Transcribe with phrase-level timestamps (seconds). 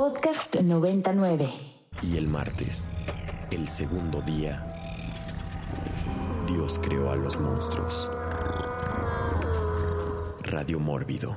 [0.00, 1.46] Podcast 99.
[2.00, 2.90] Y el martes,
[3.50, 4.66] el segundo día,
[6.46, 8.10] Dios creó a los monstruos.
[10.40, 11.36] Radio Mórbido.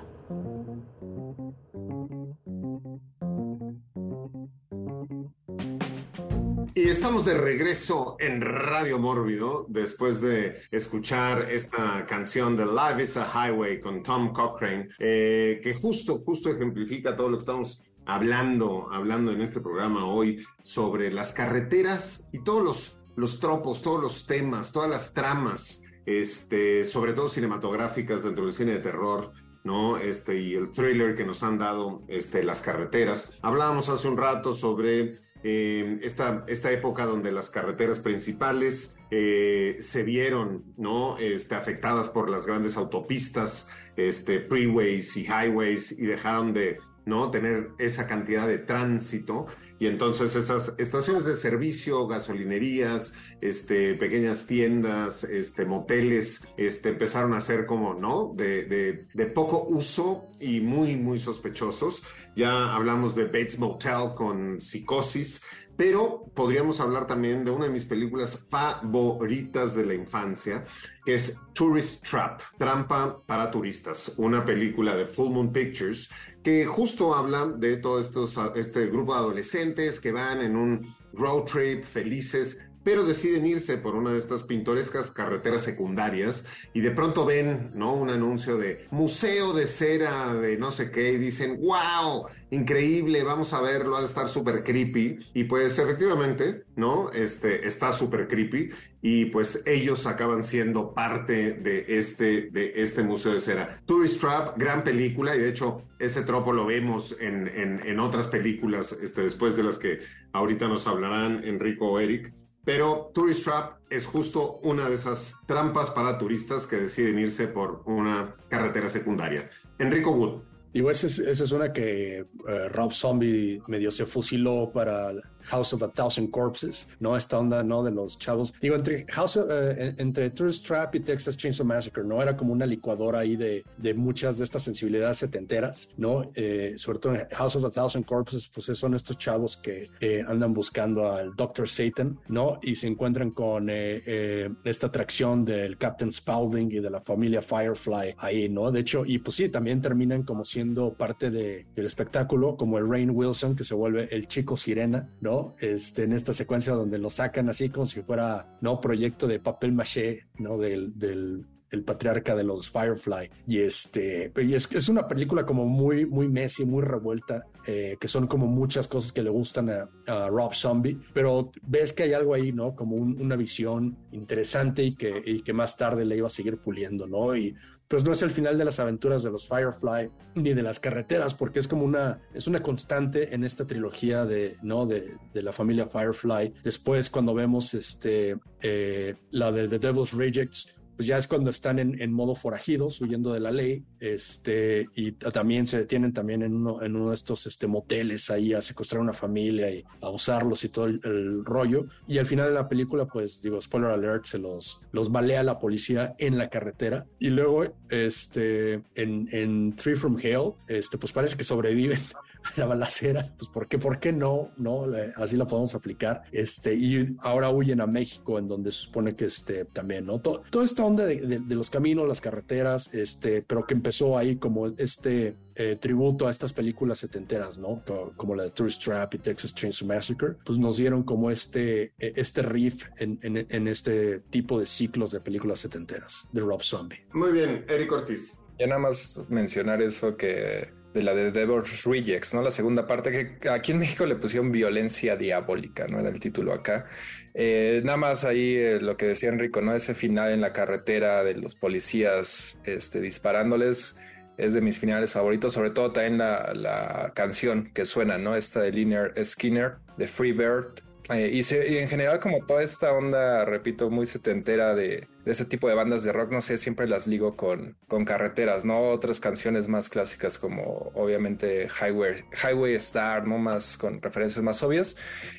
[6.73, 13.17] Y estamos de regreso en Radio Mórbido después de escuchar esta canción de Life is
[13.17, 18.89] a Highway con Tom Cochrane, eh, que justo, justo ejemplifica todo lo que estamos hablando,
[18.91, 24.25] hablando en este programa hoy sobre las carreteras y todos los, los tropos, todos los
[24.25, 29.31] temas, todas las tramas, este, sobre todo cinematográficas dentro del cine de terror.
[29.63, 29.97] ¿no?
[29.97, 33.31] Este, y el thriller que nos han dado este, las carreteras.
[33.41, 40.03] Hablábamos hace un rato sobre eh, esta, esta época donde las carreteras principales eh, se
[40.03, 41.17] vieron ¿no?
[41.17, 47.31] este, afectadas por las grandes autopistas, este, freeways y highways y dejaron de ¿no?
[47.31, 49.47] tener esa cantidad de tránsito
[49.83, 57.41] y entonces esas estaciones de servicio, gasolinerías, este, pequeñas tiendas, este, moteles, este, empezaron a
[57.41, 58.33] ser como, ¿no?
[58.33, 62.03] De, de, de poco uso y muy, muy sospechosos.
[62.33, 65.41] Ya hablamos de Bates Motel con psicosis,
[65.75, 70.65] pero podríamos hablar también de una de mis películas favoritas de la infancia,
[71.05, 76.09] que es Tourist Trap, Trampa para Turistas, una película de Full Moon Pictures
[76.43, 81.45] que justo habla de todo estos, este grupo de adolescentes que van en un road
[81.45, 87.25] trip felices pero deciden irse por una de estas pintorescas carreteras secundarias y de pronto
[87.25, 87.93] ven, ¿no?
[87.93, 93.53] Un anuncio de museo de cera de no sé qué y dicen, wow, increíble, vamos
[93.53, 95.19] a verlo, ha de estar súper creepy.
[95.33, 97.11] Y pues efectivamente, ¿no?
[97.11, 98.69] Este está súper creepy
[99.01, 103.81] y pues ellos acaban siendo parte de este, de este museo de cera.
[103.85, 108.27] Tourist Trap, gran película y de hecho ese tropo lo vemos en, en, en otras
[108.27, 109.99] películas este, después de las que
[110.31, 112.33] ahorita nos hablarán Enrico o Eric.
[112.65, 117.83] Pero Tourist Trap es justo una de esas trampas para turistas que deciden irse por
[117.85, 119.49] una carretera secundaria.
[119.79, 120.41] Enrico Wood.
[120.73, 125.11] Digo, esa es, esa es una que uh, Rob Zombie medio se fusiló para
[125.45, 127.15] House of a Thousand Corpses, ¿no?
[127.15, 127.83] Esta onda, ¿no?
[127.83, 128.53] De los chavos.
[128.61, 129.51] Digo, entre House of, uh,
[129.97, 132.21] entre Tourist Trap y Texas Chainsaw Massacre, ¿no?
[132.21, 136.31] Era como una licuadora ahí de, de muchas de estas sensibilidades setenteras, ¿no?
[136.35, 140.23] Eh, sobre todo en House of a Thousand Corpses, pues son estos chavos que eh,
[140.27, 141.67] andan buscando al Dr.
[141.67, 142.59] Satan, ¿no?
[142.61, 148.15] Y se encuentran con eh, esta atracción del Captain Spaulding y de la familia Firefly
[148.17, 148.71] ahí, ¿no?
[148.71, 152.89] De hecho, y pues sí, también terminan como siendo parte de, del espectáculo, como el
[152.89, 155.32] Rain Wilson, que se vuelve el chico sirena, ¿no?
[155.59, 158.79] Este, en esta secuencia donde lo sacan así como si fuera, ¿no?
[158.79, 160.57] Proyecto de papel maché, ¿no?
[160.57, 163.29] Del, del el patriarca de los Firefly.
[163.47, 168.07] Y este, y es, es una película como muy, muy messy, muy revuelta, eh, que
[168.07, 172.13] son como muchas cosas que le gustan a, a, Rob Zombie, pero ves que hay
[172.13, 172.75] algo ahí, ¿no?
[172.75, 176.57] Como un, una visión interesante y que, y que más tarde le iba a seguir
[176.59, 177.35] puliendo, ¿no?
[177.35, 177.55] Y
[177.93, 181.35] pues no es el final de las aventuras de los Firefly ni de las carreteras,
[181.35, 184.87] porque es como una, es una constante en esta trilogía de, ¿no?
[184.87, 186.55] De, de la familia Firefly.
[186.63, 191.79] Después, cuando vemos este, eh, la de The Devil's Rejects, pues ya es cuando están
[191.79, 196.55] en, en, modo forajidos, huyendo de la ley, este, y también se detienen también en
[196.55, 200.09] uno, en uno de estos este, moteles ahí a secuestrar a una familia y a
[200.09, 201.87] usarlos y todo el, el, rollo.
[202.07, 205.59] Y al final de la película, pues digo, spoiler alert, se los, los balea la
[205.59, 207.05] policía en la carretera.
[207.19, 211.99] Y luego, este, en, en Three from Hell, este, pues parece que sobreviven
[212.55, 214.51] la balacera, pues ¿por qué, por qué no?
[214.57, 216.23] no Así la podemos aplicar.
[216.31, 220.19] Este, y ahora huyen a México, en donde se supone que este, también, ¿no?
[220.19, 224.17] Todo, toda esta onda de, de, de, los caminos, las carreteras, este, pero que empezó
[224.17, 227.83] ahí como este eh, tributo a estas películas setenteras, ¿no?
[227.85, 231.93] Como, como, la de Tourist Trap y Texas Chainsaw Massacre, pues nos dieron como este,
[231.97, 237.05] este riff en, en, en este tipo de ciclos de películas setenteras de Rob Zombie.
[237.13, 238.39] Muy bien, Eric Ortiz.
[238.59, 242.41] Ya nada más mencionar eso que de la de Devil's Rejects, ¿no?
[242.41, 245.99] La segunda parte que aquí en México le pusieron violencia diabólica, ¿no?
[245.99, 246.85] Era el título acá.
[247.33, 249.75] Eh, nada más ahí eh, lo que decía Enrico, ¿no?
[249.75, 253.95] Ese final en la carretera de los policías este, disparándoles
[254.37, 258.35] es de mis finales favoritos, sobre todo también la, la canción que suena, ¿no?
[258.35, 260.81] Esta de Linear Skinner, de Free Bird.
[261.09, 265.45] Eh, y, se, y en general como toda esta onda, repito, muy setentera de ese
[265.45, 268.89] tipo de bandas de rock, no sé, siempre las ligo con, con carreteras, ¿no?
[268.89, 273.37] Otras canciones más clásicas como obviamente Highway, Highway Star, ¿no?
[273.37, 274.95] Más con referencias más obvias.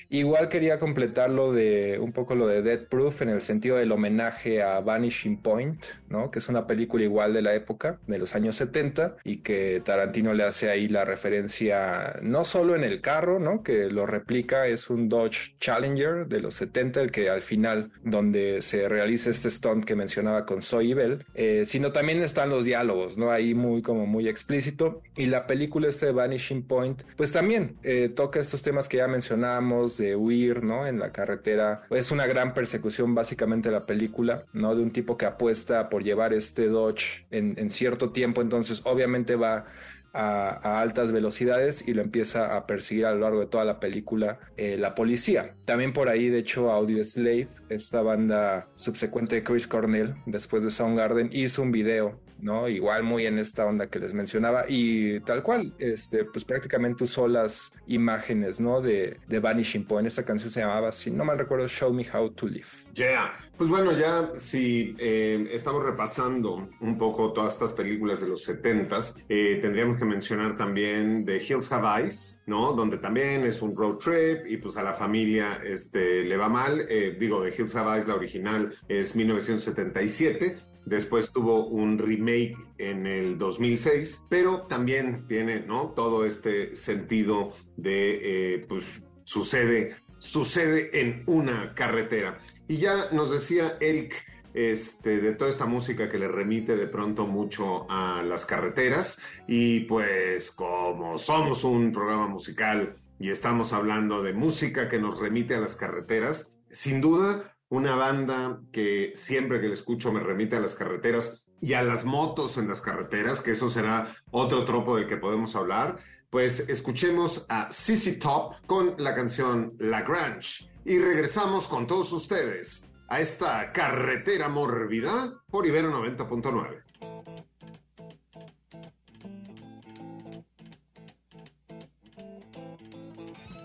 [0.09, 4.63] Igual quería completarlo de un poco lo de Dead Proof en el sentido del homenaje
[4.63, 6.31] a Vanishing Point, ¿no?
[6.31, 10.33] Que es una película igual de la época, de los años 70, y que Tarantino
[10.35, 13.63] le hace ahí la referencia no solo en el carro, ¿no?
[13.63, 18.63] Que lo replica, es un Dodge Challenger de los 70, el que al final, donde
[18.63, 23.19] se realiza este stunt que mencionaba con Zoe Bell, eh, sino también están los diálogos,
[23.19, 23.31] ¿no?
[23.31, 25.03] Ahí muy como muy explícito.
[25.17, 29.97] Y la película este Vanishing Point, pues también eh, toca estos temas que ya mencionamos
[29.97, 30.87] de huir, ¿no?
[30.87, 31.83] En la carretera.
[31.91, 34.75] Es una gran persecución básicamente la película, ¿no?
[34.75, 39.37] De un tipo que apuesta por llevar este Dodge en, en cierto tiempo, entonces obviamente
[39.37, 39.67] va
[40.15, 44.39] a, altas velocidades y lo empieza a perseguir a lo largo de toda la película
[44.57, 45.55] eh, la policía.
[45.65, 50.71] También por ahí, de hecho, Audio Slave, esta banda subsecuente de Chris Cornell, después de
[50.71, 52.69] Soundgarden, hizo un video ¿no?
[52.69, 57.29] Igual muy en esta onda que les mencionaba y tal cual, este, pues prácticamente usó
[57.29, 58.81] las imágenes, ¿no?
[58.81, 60.09] De, de Vanishing Point.
[60.09, 62.67] Esta canción se llamaba, si no mal recuerdo, Show Me How to Live.
[62.95, 63.33] Yeah.
[63.57, 69.15] Pues bueno, ya si eh, estamos repasando un poco todas estas películas de los 70s,
[69.29, 72.73] eh, tendríamos que mencionar también The Hills Have Eyes, ¿no?
[72.73, 76.85] Donde también es un road trip y pues a la familia este, le va mal.
[76.89, 83.07] Eh, digo, The Hills Have Eyes, la original es 1977 Después tuvo un remake en
[83.07, 85.91] el 2006, pero también tiene, ¿no?
[85.91, 92.39] Todo este sentido de, eh, pues, sucede, sucede en una carretera.
[92.69, 97.27] Y ya nos decía Eric, este, de toda esta música que le remite de pronto
[97.27, 99.19] mucho a las carreteras.
[99.49, 105.55] Y pues como somos un programa musical y estamos hablando de música que nos remite
[105.55, 110.61] a las carreteras, sin duda una banda que siempre que la escucho me remite a
[110.61, 115.09] las carreteras y a las motos en las carreteras, que eso será otro tropo del
[115.09, 115.97] que podemos hablar,
[116.29, 122.87] pues escuchemos a CC Top con la canción La Grange y regresamos con todos ustedes
[123.09, 126.84] a esta carretera mórbida por Ibero 90.9.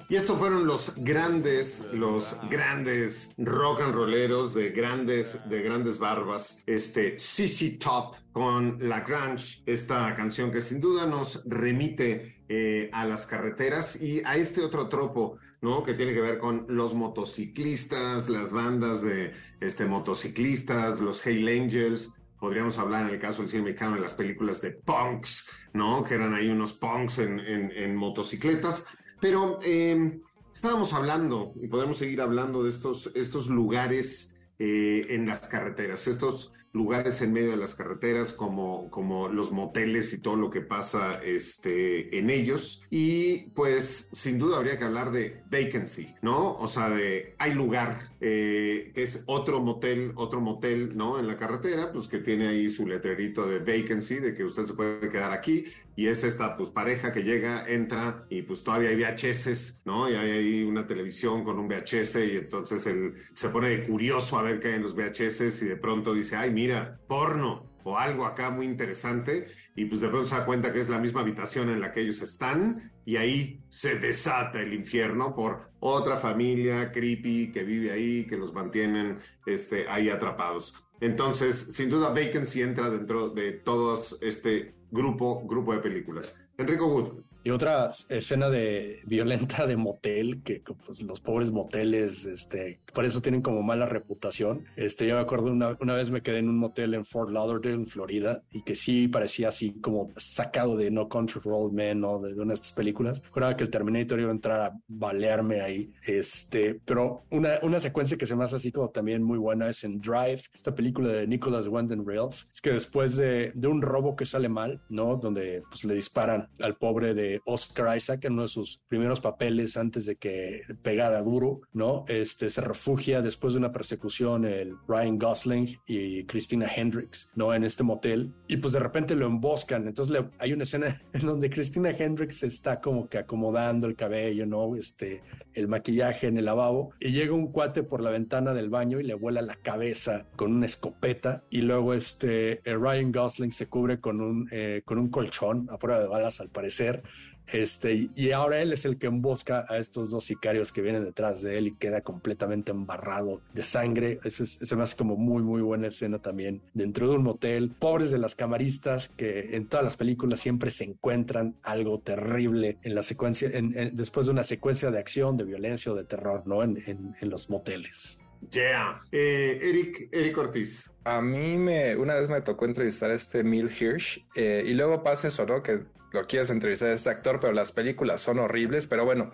[0.10, 6.64] Y estos fueron los grandes, los grandes rock and rolleros de grandes, de grandes barbas.
[6.66, 13.06] Este CC Top con La Grange, esta canción que sin duda nos remite eh, a
[13.06, 15.84] las carreteras y a este otro tropo ¿no?
[15.84, 22.12] Que tiene que ver con los motociclistas, las bandas de este, motociclistas, los Hail Angels.
[22.40, 26.04] Podríamos hablar en el caso del cine mexicano en las películas de punks, ¿no?
[26.04, 28.86] Que eran ahí unos punks en, en motocicletas.
[29.20, 30.20] Pero eh,
[30.54, 36.54] estábamos hablando, y podemos seguir hablando de estos, estos lugares eh, en las carreteras, estos
[36.72, 41.22] lugares en medio de las carreteras como, como los moteles y todo lo que pasa
[41.24, 42.84] este, en ellos.
[42.90, 46.56] Y pues sin duda habría que hablar de vacancy, ¿no?
[46.56, 51.20] O sea, de hay lugar, eh, es otro motel, otro motel, ¿no?
[51.20, 54.74] En la carretera, pues que tiene ahí su letrerito de vacancy, de que usted se
[54.74, 55.66] puede quedar aquí.
[55.96, 60.10] Y es esta pues pareja que llega, entra y pues todavía hay VHS, ¿no?
[60.10, 64.38] Y hay ahí una televisión con un VHS y entonces él se pone de curioso
[64.38, 67.98] a ver qué hay en los VHS y de pronto dice, ay, mira, porno o
[67.98, 69.46] algo acá muy interesante
[69.76, 72.02] y pues de pronto se da cuenta que es la misma habitación en la que
[72.02, 78.26] ellos están y ahí se desata el infierno por otra familia creepy que vive ahí,
[78.28, 80.76] que los mantienen este, ahí atrapados.
[81.02, 86.36] Entonces, sin duda, Vacancy entra dentro de todos este grupo, grupo de películas.
[86.58, 87.29] Enrico Wood.
[87.50, 93.24] Y otra escena de violenta de motel, que pues, los pobres moteles, este, por eso
[93.24, 94.66] tienen como mala reputación.
[94.76, 97.74] Este, yo me acuerdo una, una vez me quedé en un motel en Fort Lauderdale,
[97.74, 102.04] en Florida, y que sí parecía así como sacado de No Country for Old Men
[102.04, 103.24] o de, una de estas películas.
[103.24, 105.92] Recuerda que el Terminator iba a entrar a balearme ahí.
[106.06, 109.84] Este, pero una, una secuencia que se me hace así como también muy buena es
[109.84, 112.48] en Drive, esta película de Nicholas Winding Rails.
[112.54, 115.16] Es que después de, de un robo que sale mal, ¿no?
[115.16, 119.78] Donde pues le disparan al pobre de Oscar Isaac en uno de sus primeros papeles
[119.78, 122.06] antes de que pegara duro, ¿no?
[122.08, 127.54] Este se refugia después de una persecución el Ryan Gosling y Christina Hendricks, ¿no?
[127.54, 129.88] En este motel y pues de repente lo emboscan.
[129.88, 134.76] Entonces hay una escena en donde Christina Hendricks está como que acomodando el cabello, ¿no?
[134.76, 139.00] Este, el maquillaje en el lavabo y llega un cuate por la ventana del baño
[139.00, 144.00] y le vuela la cabeza con una escopeta y luego este Ryan Gosling se cubre
[144.00, 147.04] con un, eh, con un colchón a prueba de balas al parecer
[147.48, 151.42] Este, y ahora él es el que embosca a estos dos sicarios que vienen detrás
[151.42, 154.20] de él y queda completamente embarrado de sangre.
[154.24, 157.72] Eso es, me hace como muy, muy buena escena también dentro de un motel.
[157.72, 162.94] Pobres de las camaristas que en todas las películas siempre se encuentran algo terrible en
[162.94, 163.50] la secuencia,
[163.94, 166.64] después de una secuencia de acción, de violencia o de terror, ¿no?
[166.64, 166.78] En,
[167.20, 168.20] en los moteles.
[168.52, 169.02] Yeah.
[169.12, 170.92] Eh, Eric, Eric Ortiz.
[171.04, 175.04] A mí me, una vez me tocó entrevistar a este Mil Hirsch eh, y luego
[175.04, 175.62] pasa eso, ¿no?
[175.62, 175.82] Que
[176.12, 179.32] lo quieres entrevistar a este actor, pero las películas son horribles, pero bueno,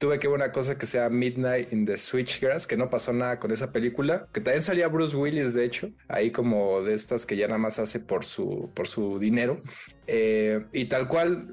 [0.00, 3.38] tuve que ver una cosa que sea Midnight in the Switchgrass, que no pasó nada
[3.38, 7.36] con esa película, que también salía Bruce Willis, de hecho, ahí como de estas que
[7.36, 9.62] ya nada más hace por su, por su dinero.
[10.06, 11.46] Eh, y tal cual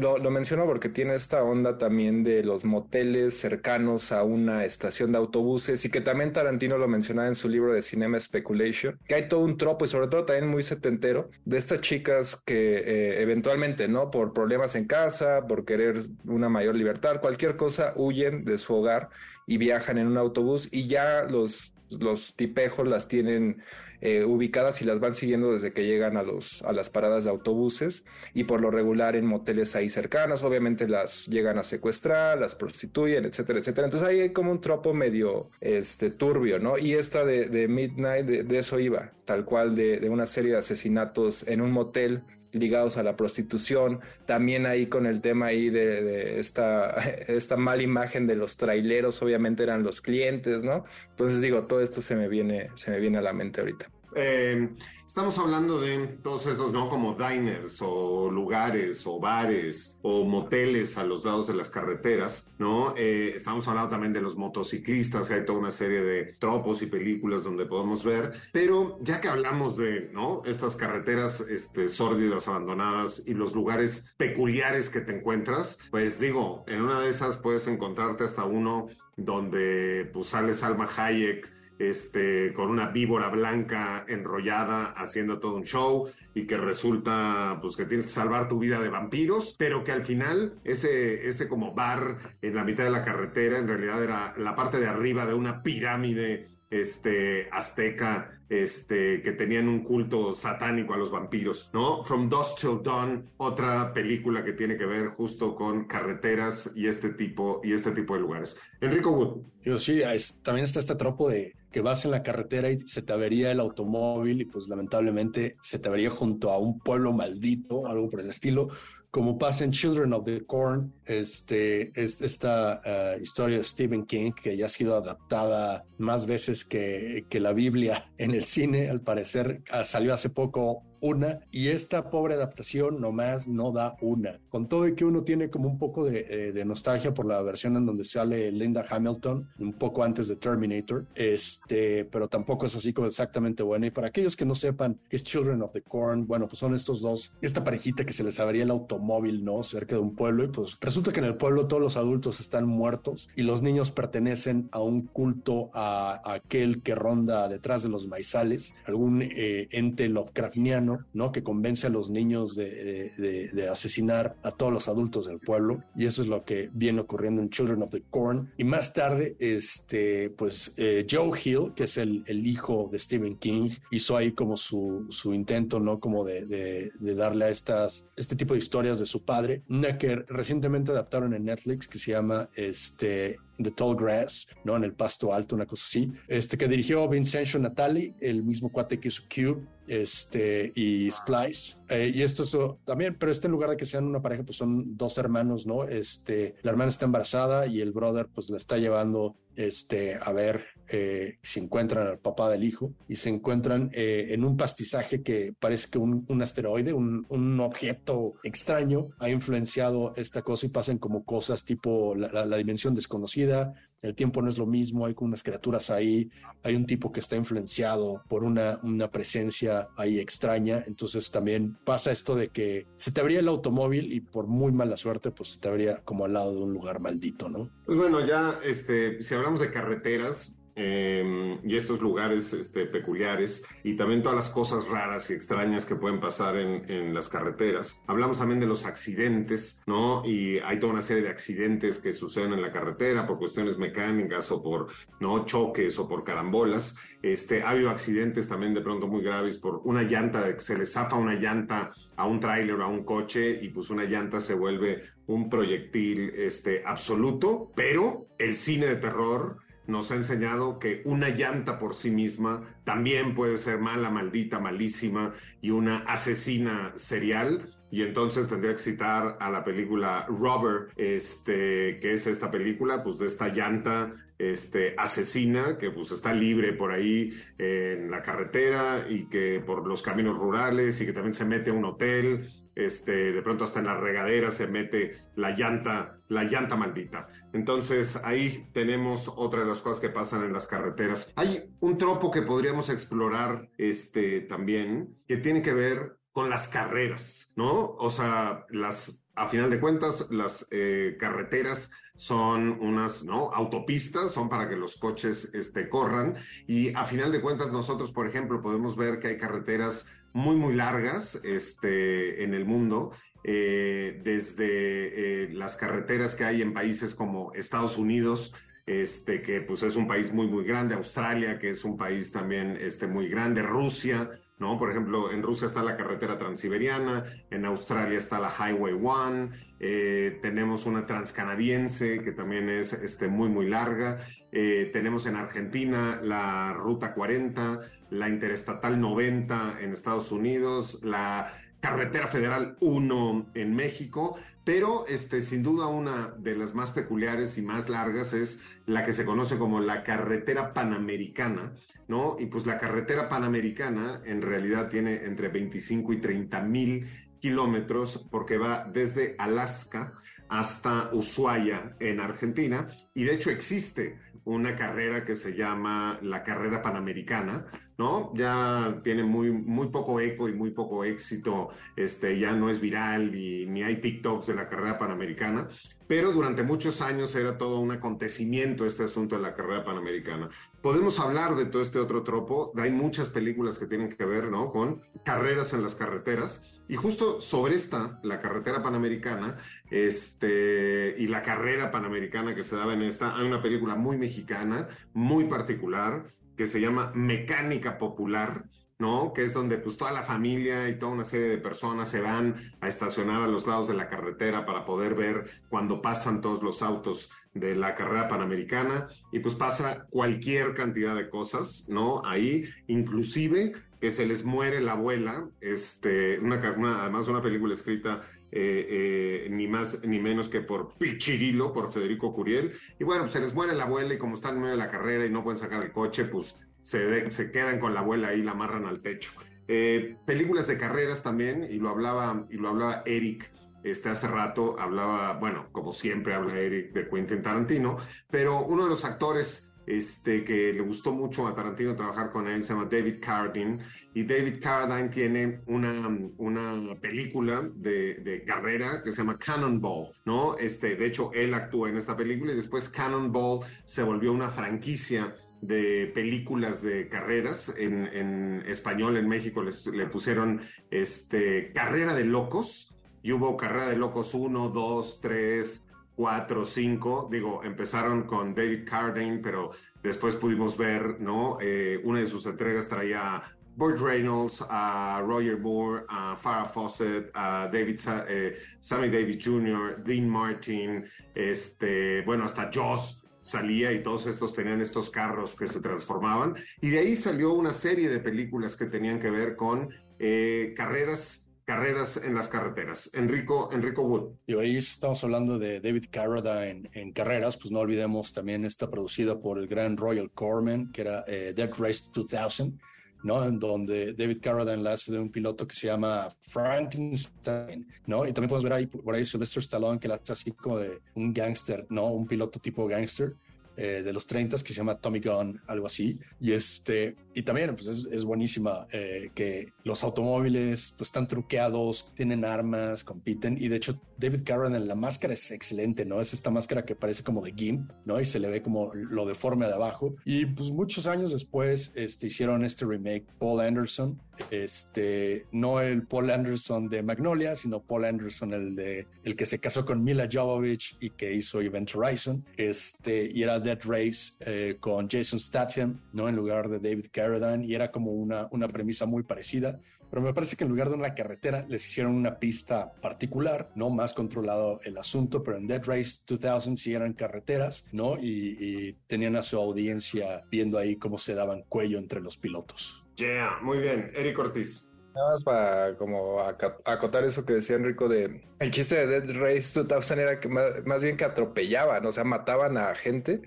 [0.00, 5.12] lo, lo, menciono porque tiene esta onda también de los moteles cercanos a una estación
[5.12, 9.14] de autobuses y que también Tarantino lo mencionaba en su libro de Cinema Speculation, que
[9.14, 13.22] hay todo un tropo y sobre todo también muy setentero de estas chicas que eh,
[13.22, 14.10] eventualmente, ¿no?
[14.10, 19.10] Por problemas en casa, por querer una mayor libertad, cualquier cosa, huyen de su hogar
[19.46, 23.62] y viajan en un autobús y ya los los tipejos las tienen
[24.00, 27.30] eh, ubicadas y las van siguiendo desde que llegan a, los, a las paradas de
[27.30, 28.04] autobuses
[28.34, 33.24] y por lo regular en moteles ahí cercanas, obviamente las llegan a secuestrar, las prostituyen,
[33.24, 33.86] etcétera, etcétera.
[33.86, 36.76] Entonces ahí hay como un tropo medio este, turbio, ¿no?
[36.76, 41.46] Y esta de, Midnight, de, eso iba, tal cual de, de una serie de asesinatos
[41.48, 46.90] en un motel ligados a la prostitución, también ahí con el tema ahí de, esta,
[47.28, 50.84] esta mala imagen de los traileros, obviamente eran los clientes, ¿no?
[51.10, 53.90] Entonces digo, todo esto se me viene, se me viene a la mente ahorita.
[54.16, 54.74] Eh,
[55.06, 56.88] estamos hablando de todos estos, ¿no?
[56.88, 62.94] Como diners o lugares o bares o moteles a los lados de las carreteras, ¿no?
[62.96, 67.44] Eh, estamos hablando también de los motociclistas, hay toda una serie de tropos y películas
[67.44, 70.42] donde podemos ver, pero ya que hablamos de, ¿no?
[70.46, 76.82] Estas carreteras este, sórdidas, abandonadas y los lugares peculiares que te encuentras, pues digo, en
[76.82, 82.88] una de esas puedes encontrarte hasta uno donde pues sale Salma Hayek este, con una
[82.88, 88.48] víbora blanca enrollada haciendo todo un show y que resulta pues que tienes que salvar
[88.48, 92.84] tu vida de vampiros, pero que al final ese, ese como bar en la mitad
[92.84, 98.40] de la carretera en realidad era la parte de arriba de una pirámide este, azteca
[98.48, 102.04] este, que tenían un culto satánico a los vampiros, ¿no?
[102.04, 107.10] From Dusk Till Dawn, otra película que tiene que ver justo con carreteras y este
[107.10, 108.56] tipo, y este tipo de lugares.
[108.80, 109.42] Enrico Wood.
[109.62, 110.02] Yo sí,
[110.42, 113.58] también está este tropo de que vas en la carretera y se te avería el
[113.58, 118.30] automóvil y pues lamentablemente se te avería junto a un pueblo maldito, algo por el
[118.30, 118.68] estilo,
[119.10, 124.30] como pasa en Children of the Corn, este, es esta eh, historia de Stephen King
[124.40, 129.64] que ya ha sido adaptada más veces que, la Biblia en el cine, al parecer
[129.72, 134.40] ah, salió hace poco una y esta pobre adaptación nomás no da una.
[134.48, 137.76] Con todo y que uno tiene como un poco de, eh, nostalgia por la versión
[137.76, 142.94] en donde sale Linda Hamilton, un poco antes de Terminator, este, pero tampoco es así
[142.94, 143.86] como exactamente buena.
[143.86, 146.74] Y para aquellos que no sepan qué es Children of the Corn, bueno, pues son
[146.74, 149.62] estos dos, esta parejita que se les abría el automóvil, ¿no?
[149.62, 152.66] Cerca de un pueblo y pues resulta que en el pueblo todos los adultos están
[152.66, 158.06] muertos y los niños pertenecen a un culto a, aquel que ronda detrás de los
[158.06, 161.32] maizales, algún eh, ente Lovecraftiano ¿no?
[161.32, 165.82] Que convence a los niños de, asesinar a todos los adultos del pueblo.
[165.96, 168.52] Y eso es lo que viene ocurriendo en Children of the Corn.
[168.56, 173.70] Y más tarde, este, pues eh, Joe Hill, que es el, hijo de Stephen King,
[173.90, 175.98] hizo ahí como su, intento, ¿no?
[175.98, 179.62] Como de, darle a estas, este tipo de historias de su padre.
[179.68, 184.76] Una que recientemente adaptaron en Netflix que se llama este, The Tall Grass, ¿no?
[184.76, 186.10] En el pasto alto, una cosa así.
[186.28, 191.76] Este que dirigió Vincenzo Natali, el mismo cuate que hizo Cube, este, y Splice.
[191.88, 194.56] Eh, y esto es también, pero este en lugar de que sean una pareja, pues
[194.56, 195.84] son dos hermanos, ¿no?
[195.84, 200.64] Este, la hermana está embarazada y el brother, pues la está llevando, este, a ver
[200.86, 205.54] eh, se encuentran al papá del hijo y se encuentran eh, en un pastizaje que
[205.58, 211.64] parece que un, asteroide, un, objeto extraño ha influenciado esta cosa y pasan como cosas
[211.64, 213.72] tipo la, dimensión desconocida,
[214.04, 216.30] el tiempo no es lo mismo, hay unas criaturas ahí,
[216.62, 222.12] hay un tipo que está influenciado por una, una presencia ahí extraña, entonces también pasa
[222.12, 225.58] esto de que se te abría el automóvil y por muy mala suerte pues se
[225.58, 227.70] te abría como al lado de un lugar maldito, ¿no?
[227.86, 233.94] Pues bueno, ya este, si hablamos de carreteras, eh, y estos lugares este, peculiares y
[233.94, 238.02] también todas las cosas raras y extrañas que pueden pasar en, en, las carreteras.
[238.06, 240.22] Hablamos también de los accidentes, ¿no?
[240.24, 244.50] Y hay toda una serie de accidentes que suceden en la carretera por cuestiones mecánicas
[244.50, 244.88] o por,
[245.20, 245.44] ¿no?
[245.44, 246.96] Choques o por carambolas.
[247.22, 251.16] Este, ha habido accidentes también de pronto muy graves por una llanta, se le zafa
[251.16, 255.02] una llanta a un tráiler o a un coche y pues una llanta se vuelve
[255.26, 261.78] un proyectil este, absoluto, pero el cine de terror nos ha enseñado que una llanta
[261.78, 267.70] por sí misma también puede ser mala, maldita, malísima y una asesina serial.
[267.90, 273.18] Y entonces tendría que citar a la película Robber, este, que es esta película, pues
[273.18, 274.12] de esta llanta
[274.52, 280.02] este, asesina que pues está libre por ahí en la carretera y que por los
[280.02, 283.86] caminos rurales y que también se mete a un hotel este, de pronto hasta en
[283.86, 287.28] la regadera se mete la llanta, la llanta maldita.
[287.52, 291.32] Entonces ahí tenemos otra de las cosas que pasan en las carreteras.
[291.36, 297.52] Hay un tropo que podríamos explorar este, también que tiene que ver con las carreras,
[297.54, 297.94] ¿no?
[297.96, 303.50] O sea, las, a final de cuentas, las eh, carreteras son unas ¿no?
[303.52, 306.36] autopistas, son para que los coches este, corran
[306.66, 310.74] y a final de cuentas nosotros, por ejemplo, podemos ver que hay carreteras muy, muy
[310.74, 313.12] largas este, en el mundo,
[313.42, 318.54] eh, desde eh, las carreteras que hay en países como Estados Unidos,
[318.86, 322.76] este, que pues es un país muy, muy grande, Australia, que es un país también
[322.80, 324.78] este, muy grande, Rusia, ¿no?
[324.78, 330.38] Por ejemplo, en Rusia está la carretera transiberiana, en Australia está la Highway One, eh,
[330.40, 334.18] tenemos una transcanadiense que también es este, muy, muy larga,
[334.52, 337.80] eh, tenemos en Argentina la Ruta 40,
[338.10, 345.62] la Interestatal 90 en Estados Unidos, la Carretera Federal 1 en México, pero este, sin
[345.62, 349.80] duda una de las más peculiares y más largas es la que se conoce como
[349.80, 351.74] la Carretera Panamericana,
[352.08, 352.36] ¿no?
[352.38, 357.06] Y pues la Carretera Panamericana en realidad tiene entre 25 y 30 mil
[357.40, 360.14] kilómetros porque va desde Alaska
[360.48, 366.82] hasta Ushuaia en Argentina y de hecho existe una carrera que se llama la carrera
[366.82, 368.32] panamericana, ¿no?
[368.34, 373.34] Ya tiene muy, muy poco eco y muy poco éxito, este, ya no es viral
[373.34, 375.68] y ni hay TikToks de la carrera panamericana,
[376.06, 380.50] pero durante muchos años era todo un acontecimiento este asunto de la carrera panamericana.
[380.82, 384.70] Podemos hablar de todo este otro tropo, hay muchas películas que tienen que ver, ¿no?
[384.70, 386.62] Con carreras en las carreteras.
[386.88, 389.56] Y justo sobre esta, la carretera panamericana,
[389.90, 394.88] este, y la carrera panamericana que se daba en esta, hay una película muy mexicana,
[395.14, 396.26] muy particular,
[396.56, 398.64] que se llama Mecánica Popular,
[398.98, 399.32] ¿no?
[399.32, 402.72] Que es donde pues toda la familia y toda una serie de personas se van
[402.80, 406.80] a estacionar a los lados de la carretera para poder ver cuando pasan todos los
[406.82, 412.22] autos de la carrera panamericana y pues pasa cualquier cantidad de cosas, ¿no?
[412.24, 413.72] Ahí, inclusive
[414.04, 418.20] que se les muere la abuela, este, una, además una película escrita
[418.52, 422.72] eh, eh, ni más ni menos que por Pichirilo, por Federico Curiel.
[422.98, 425.24] Y bueno, se les muere la abuela y como están en medio de la carrera
[425.24, 428.50] y no pueden sacar el coche, pues se, se quedan con la abuela y la
[428.50, 429.30] amarran al techo.
[429.68, 433.50] Eh, películas de carreras también, y lo hablaba, y lo hablaba Eric
[433.84, 437.96] este, hace rato, hablaba, bueno, como siempre habla Eric de Quentin Tarantino,
[438.30, 442.64] pero uno de los actores este, que le gustó mucho a Tarantino trabajar con él,
[442.64, 443.78] se llama David Carradine,
[444.14, 450.56] y David Carradine tiene una, una película de, de, carrera que se llama Cannonball, ¿no?
[450.56, 455.34] Este, de hecho, él actúa en esta película y después Cannonball se volvió una franquicia
[455.60, 457.74] de películas de carreras.
[457.76, 462.94] En, en español, en México, les, le pusieron este, Carrera de Locos,
[463.24, 465.83] y hubo Carrera de Locos 1, 2, 3,
[466.14, 469.70] cuatro, cinco, digo, empezaron con David Carradine, pero
[470.02, 471.58] después pudimos ver, ¿no?
[471.60, 477.30] Eh, una de sus entregas traía a Burt Reynolds, a Roger Moore, a Farrah Fawcett,
[477.34, 477.98] a David,
[478.28, 484.80] eh, Sammy Davis Jr., Dean Martin, este, bueno, hasta Joss salía y todos estos tenían
[484.80, 486.54] estos carros que se transformaban.
[486.80, 491.43] Y de ahí salió una serie de películas que tenían que ver con eh, carreras
[491.64, 493.10] carreras en las carreteras.
[493.14, 494.36] Enrico, Enrico Wood.
[494.46, 499.40] Y ahí estamos hablando de David Carradine en, carreras, pues no olvidemos también está producida
[499.40, 502.78] por el gran Royal Corman, que era eh, Dead Race 2000,
[503.22, 503.44] ¿no?
[503.44, 508.26] En donde David Carradine la hace de un piloto que se llama Frankenstein, ¿no?
[508.26, 511.00] Y también podemos ver ahí por ahí Sylvester Stallone que la hace así como de
[511.14, 512.08] un gángster, ¿no?
[512.08, 513.34] Un piloto tipo gángster.
[513.76, 516.18] Eh, de los 30 que se llama Tommy Gun, algo así.
[516.40, 522.12] Y este, y también pues es, es buenísima eh, que los automóviles pues están truqueados,
[522.14, 523.56] tienen armas, compiten.
[523.58, 526.20] Y de hecho, David Carradine en la máscara es excelente, ¿no?
[526.20, 528.20] Es esta máscara que parece como de GIMP, ¿no?
[528.20, 530.14] Y se le ve como lo deforme de abajo.
[530.24, 536.30] Y pues muchos años después este, hicieron este remake Paul Anderson, este, no el Paul
[536.30, 540.96] Anderson de Magnolia, sino Paul Anderson, el de el que se casó con Mila Jovovich
[541.00, 546.28] y que hizo Event Horizon, este, y era Dead Race eh, con Jason Statham, ¿no?
[546.28, 549.80] En lugar de David Carradine, y era como una, una premisa muy parecida
[550.14, 553.90] pero me parece que en lugar de una carretera les hicieron una pista particular, ¿no?
[553.90, 558.16] Más controlado el asunto, pero en Dead Race 2000 sí eran carreteras, ¿no?
[558.16, 563.04] Y, y tenían a su audiencia viendo ahí cómo se daban cuello entre los pilotos.
[563.16, 564.12] Yeah, muy bien.
[564.14, 564.88] Eric Ortiz.
[565.14, 569.80] Nada más para como acotar eso que decía Enrico de el chiste de Dead Race
[569.80, 573.42] 2000 era que más, bien que atropellaban, o sea, mataban a gente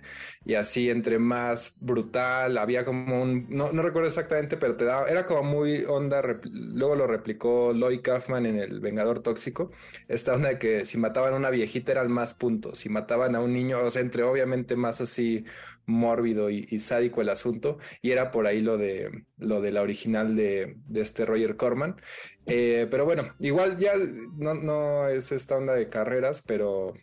[0.45, 5.09] y así entre más brutal, había como un, no, no recuerdo exactamente, pero te daba,
[5.09, 9.71] era como muy onda, luego lo replicó Lloyd Kaufman en El Vengador Tóxico,
[10.07, 13.41] esta onda de que si mataban a una viejita eran más puntos, si mataban a
[13.41, 15.43] un niño, o sea, entre obviamente más así
[15.87, 20.35] mórbido y, sádico el asunto, y era por ahí lo de, lo de la original
[20.35, 21.95] de, de este Roger Corman.
[22.45, 23.93] Eh, pero bueno, igual ya
[24.37, 26.93] no, no, es esta onda de carreras, pero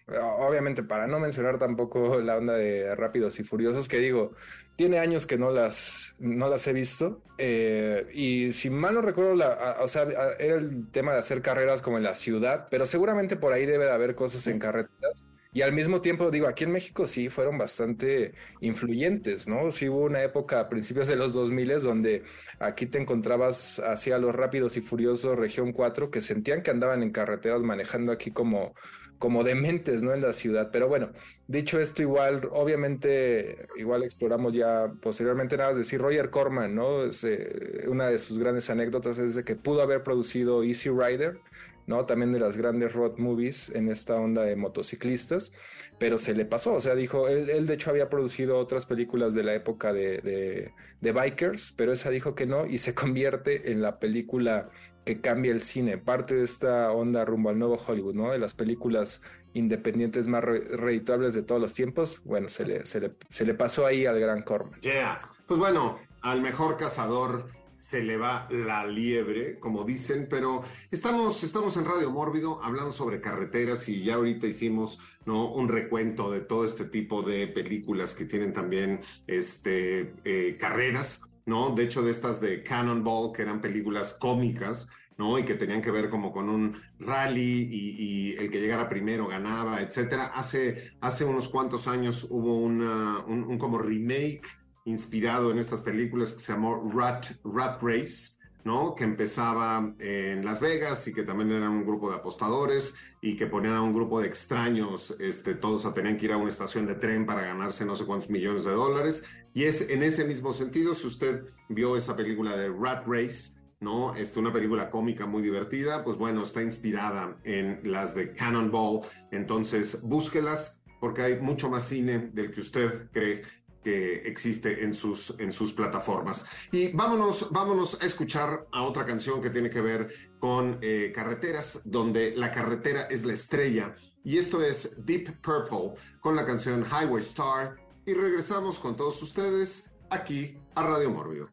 [0.41, 4.33] obviamente para no mencionar tampoco la onda de Rápidos y Furiosos, que digo,
[4.77, 9.35] tiene años que no las, no las he visto, eh, y si mal no recuerdo,
[9.35, 10.07] la, o sea,
[10.39, 13.85] era el tema de hacer carreras como en la ciudad, pero seguramente por ahí debe
[13.85, 17.57] de haber cosas en carreteras y al mismo tiempo, digo, aquí en México sí fueron
[17.57, 19.71] bastante influyentes, ¿no?
[19.71, 22.25] Sí hubo una época a principios de los 2000 donde
[22.59, 27.13] aquí te encontrabas hacia los rápidos y furiosos región 4 que sentían que andaban en
[27.13, 28.75] carreteras manejando aquí como,
[29.19, 30.13] como dementes, ¿no?
[30.13, 30.71] En la ciudad.
[30.73, 31.13] Pero bueno,
[31.47, 37.05] dicho esto, igual, obviamente, igual exploramos ya posteriormente nada más decir Roger Corman, ¿no?
[37.05, 41.39] Es, eh, una de sus grandes anécdotas es que pudo haber producido Easy Rider
[41.87, 42.07] ¿no?
[42.07, 45.53] También de las grandes road movies en esta onda de motociclistas,
[45.99, 49.45] pero se le pasó, o sea, dijo, él, de hecho había producido otras películas de
[49.45, 53.99] la época de, de, Bikers, pero esa dijo que no y se convierte en la
[53.99, 54.71] película
[55.05, 58.33] que cambia el cine, parte de esta onda rumbo al nuevo Hollywood, ¿no?
[58.33, 59.21] De las películas
[59.53, 63.87] independientes más reditables de todos los tiempos, bueno, se le, se le, se le pasó
[63.87, 64.81] ahí al gran Corman.
[64.81, 67.47] Yeah, pues bueno, al mejor cazador
[67.85, 73.21] se le va la liebre, como dicen, pero estamos, estamos en Radio Mórbido hablando sobre
[73.21, 75.53] carreteras y ya ahorita hicimos ¿no?
[75.53, 81.75] un recuento de todo este tipo de películas que tienen también este, eh, carreras, ¿no?
[81.75, 85.39] De hecho, de estas de Cannonball, que eran películas cómicas, ¿no?
[85.39, 89.83] Y que tenían que ver como con un rally y, el que llegara primero ganaba,
[89.83, 90.33] etcétera.
[90.35, 96.41] Hace, hace unos cuantos años hubo un, un como remake inspirado en estas películas que
[96.41, 98.95] se llamó Rat, Rat Race, ¿no?
[98.95, 103.47] Que empezaba en Las Vegas y que también era un grupo de apostadores y que
[103.47, 106.95] ponían a un grupo de extraños, este, todos tenían que ir a una estación de
[106.95, 109.25] tren para ganarse no sé cuántos millones de dólares.
[109.53, 114.15] Y es en ese mismo sentido, si usted vio esa película de Rat Race, ¿no?
[114.15, 120.01] Es una película cómica muy divertida, pues bueno, está inspirada en las de Cannonball, entonces
[120.03, 123.43] búsquelas porque hay mucho más cine del que usted cree
[123.85, 126.45] que existe en sus, en sus plataformas.
[126.73, 130.09] Y vámonos, vámonos a escuchar a otra canción que tiene que ver
[130.41, 133.95] con eh, carreteras, donde la carretera es la estrella.
[134.25, 137.77] Y esto es Deep Purple con la canción Highway Star.
[138.07, 141.51] Y regresamos con todos ustedes aquí a Radio Mórbido.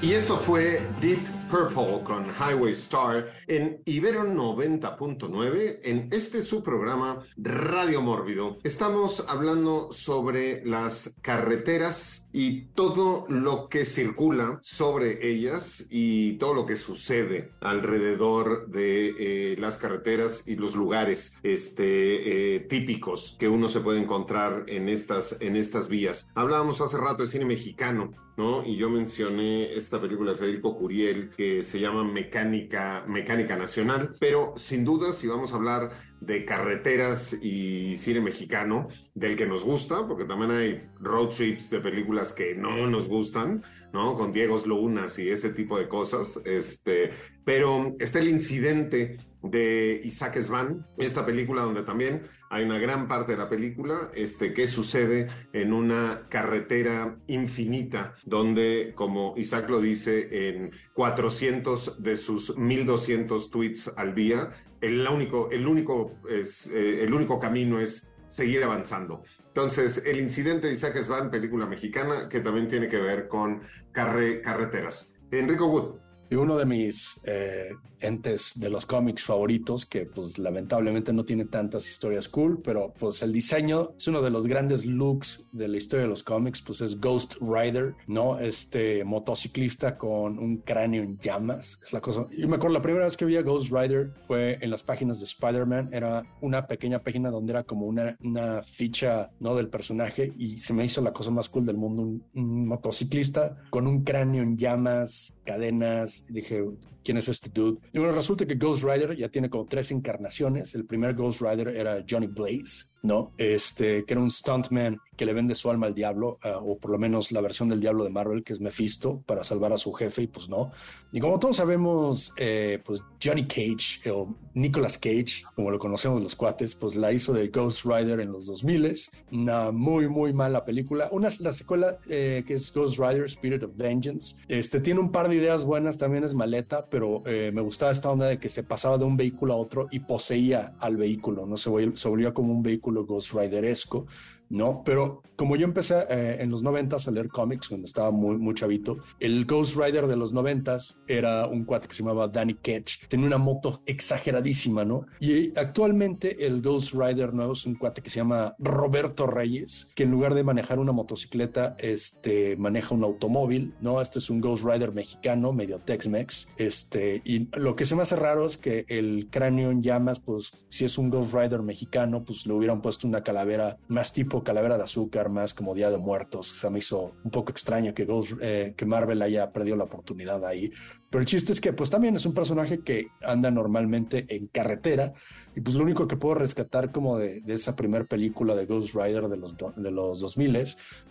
[0.00, 7.24] Y esto fue Deep Purple con Highway Star en Ibero 90.9 en este su programa
[7.38, 8.58] Radio Mórbido.
[8.64, 16.66] Estamos hablando sobre las carreteras y todo lo que circula sobre ellas y todo lo
[16.66, 23.66] que sucede alrededor de eh, las carreteras y los lugares este, eh, típicos que uno
[23.66, 26.30] se puede encontrar en estas, en estas vías.
[26.36, 28.64] Hablábamos hace rato de cine mexicano, ¿no?
[28.64, 34.52] Y yo mencioné esta película de Federico Curiel que se llama Mecánica, Mecánica Nacional, pero
[34.54, 40.06] sin duda si vamos a hablar de carreteras y cine mexicano, del que nos gusta,
[40.06, 44.14] porque también hay road trips de películas que no nos gustan, ¿no?
[44.16, 47.10] Con Diego Lunas y ese tipo de cosas, este,
[47.44, 53.32] pero está el incidente de Isaac Svan, esta película donde también hay una gran parte
[53.32, 60.48] de la película este, que sucede en una carretera infinita, donde, como Isaac lo dice
[60.48, 67.12] en 400 de sus 1200 tweets al día, el único, el único, es, eh, el
[67.12, 69.22] único camino es seguir avanzando.
[69.48, 74.40] Entonces, el incidente de Isaac Svan, película mexicana, que también tiene que ver con carre,
[74.40, 75.14] carreteras.
[75.32, 76.00] Enrico Wood.
[76.30, 81.44] Y uno de mis eh, entes de los cómics favoritos, que pues lamentablemente no tiene
[81.44, 85.76] tantas historias cool, pero pues el diseño es uno de los grandes looks de la
[85.76, 88.38] historia de los cómics, pues es Ghost Rider, ¿no?
[88.38, 92.26] Este motociclista con un cráneo en llamas, es la cosa.
[92.36, 95.18] Yo me acuerdo la primera vez que vi a Ghost Rider fue en las páginas
[95.18, 99.54] de Spider-Man, era una pequeña página donde era como una, una ficha, ¿no?
[99.54, 102.02] Del personaje y se me hizo la cosa más cool del mundo,
[102.34, 106.64] un, motociclista con un cráneo en llamas, cadenas, dije,
[107.02, 107.78] ¿quién es este dude?
[107.92, 110.74] Y bueno, resulta que Ghost Rider ya tiene como tres encarnaciones.
[110.74, 113.32] El primer Ghost Rider era Johnny Blaze, ¿no?
[113.38, 116.92] Este, que era un stuntman que le vende su alma al diablo, uh, o por
[116.92, 119.92] lo menos la versión del diablo de Marvel, que es Mephisto, para salvar a su
[119.92, 120.70] jefe, y pues no.
[121.10, 126.36] Y como todos sabemos, eh, pues Johnny Cage, o Nicolas Cage, como lo conocemos los
[126.36, 128.94] cuates, pues la hizo de Ghost Rider en los 2000
[129.32, 131.08] Una muy, muy mala película.
[131.10, 135.28] Una, la secuela eh, que es Ghost Rider, Spirit of Vengeance, este, tiene un par
[135.28, 138.62] de ideas buenas, también es maleta, pero eh, me gustaba esta onda de que se
[138.62, 142.52] pasaba de un vehículo a otro y poseía al vehículo, no se volvía, se como
[142.52, 144.06] un vehículo Ghost Rideresco.
[144.50, 144.82] ¿No?
[144.84, 148.54] Pero como yo empecé eh, en los noventas a leer cómics cuando estaba muy, muy
[148.54, 153.06] chavito, el Ghost Rider de los noventas era un cuate que se llamaba Danny Ketch.
[153.06, 155.06] Tenía una moto exageradísima, ¿no?
[155.20, 160.02] Y actualmente el Ghost Rider nuevo es un cuate que se llama Roberto Reyes, que
[160.02, 164.00] en lugar de manejar una motocicleta, este, maneja un automóvil, ¿no?
[164.00, 166.48] Este es un Ghost Rider mexicano, medio Tex-Mex.
[166.56, 170.52] Este, y lo que se me hace raro es que el cráneo en llamas, pues
[170.68, 174.78] si es un Ghost Rider mexicano, pues le hubieran puesto una calavera más tipo calavera
[174.78, 176.48] de azúcar, más como Día de Muertos.
[176.48, 180.44] Se me hizo un poco extraño que, Ghost, eh, que Marvel haya perdido la oportunidad
[180.44, 180.72] ahí.
[181.10, 185.14] Pero el chiste es que pues también es un personaje que anda normalmente en carretera
[185.56, 189.28] y pues lo único que puedo rescatar como de, esa primera película de Ghost Rider
[189.28, 190.66] de los, de los 2000